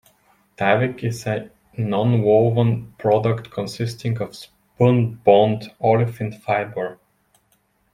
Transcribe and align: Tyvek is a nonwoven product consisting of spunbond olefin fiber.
Tyvek 0.57 1.03
is 1.03 1.27
a 1.27 1.51
nonwoven 1.77 2.87
product 2.97 3.51
consisting 3.51 4.19
of 4.19 4.31
spunbond 4.31 5.69
olefin 5.79 6.33
fiber. 6.41 6.97